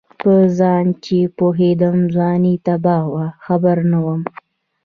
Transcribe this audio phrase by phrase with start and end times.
[0.21, 4.21] په ځان چې پوهېدم ځواني تباه وه خبر نه وم